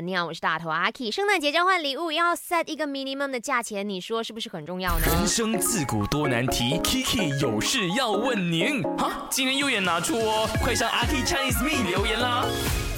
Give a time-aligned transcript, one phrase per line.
[0.00, 1.10] 啊，你好，我是大头阿 K。
[1.10, 5.04] 圣诞节交换礼物要 set 一个 minimum 的价钱，你说是不是很重要呢？
[5.06, 8.82] 人生自古多难题，Kiki 有事要问您。
[8.96, 12.46] 哈，今天右眼拿出哦，快上阿 K Chinese Me 留言啦。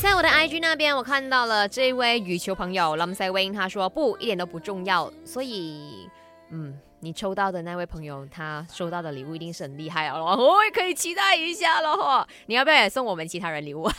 [0.00, 5.12] 在我的 IG 那边，我看到了这位羽球朋友 Lam Sai Wing，他说不，一点都不重要。
[5.24, 6.08] 所以，
[6.52, 6.78] 嗯。
[7.04, 12.24] 你抽到的那位朋友，他收到的礼物一定是很厉害哦， 哦，可以期待一下了哈。
[12.46, 13.90] 你要不要也送我们其他人礼物？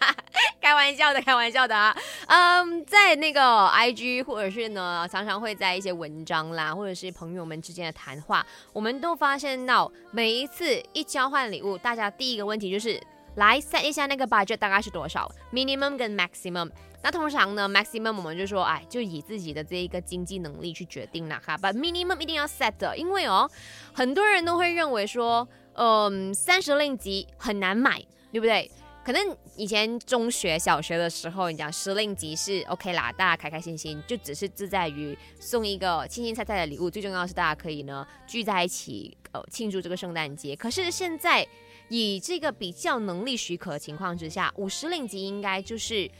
[0.58, 1.94] 开玩笑的，开玩笑的啊。
[2.26, 13.00] 嗯，在那个 IG 或者是呢，常常会在一些文章啦，或者是朋友们之间的谈话，我们都发现到，每一次一交换礼物，大家第一个问题就是
[13.36, 16.70] 来 set 一下那个 budget 大概是多少，minimum 跟 maximum。
[17.02, 21.56] 那通常呢，maximum 我们就说，哎，就以自己的这一个经济能力去决定了哈。
[21.56, 23.48] But minimum 一定要 set 的，因为哦，
[23.92, 28.02] 很多人都会认为说，嗯，三十令吉很难买，
[28.32, 28.68] 对不对？
[29.06, 36.90] 可能以前中学、小学的时候，你讲十令吉是 OK 啦，大家开开心心，就只是自在于送一个清清菜菜的礼物。
[36.90, 40.56] 最重要是，大家可以呢聚在一起，呃，庆祝这个圣诞节。
[40.56, 41.46] 可是现在
[41.88, 46.10] 以这个比较能力许可的情况之下，五十令吉应该就是。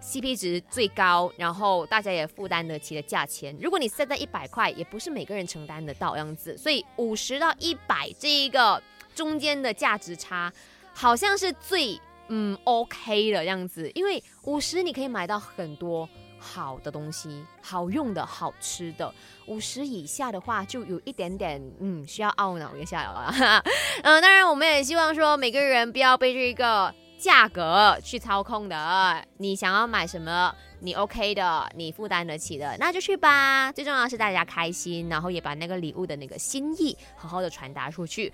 [0.00, 3.56] CP 值最高，然后大家也负担得起的价钱。
[3.60, 6.58] 如果你塞在一百块，也不是每个人承担得到样子。
[6.58, 8.82] 所以五十到一百这一个
[9.14, 10.52] 中间的价值差，
[10.92, 12.00] 好像是最
[12.34, 13.90] 嗯 OK 的样子。
[13.94, 16.08] 因为五十你可以买到很多
[16.38, 19.12] 好的东西，好用的好吃的。
[19.46, 23.62] 五十以下的话，就有一点点嗯需要懊恼一下了。
[24.02, 26.94] 嗯， 当然我们也希望说每个人不要被这个。
[27.22, 33.70] 价格去操控的，你想要买什么，你 OK 的，你负担得起的，那就去吧。
[33.70, 38.32] 最重要是大家开心，然后也把那个礼物的那个心意好好的传达出去。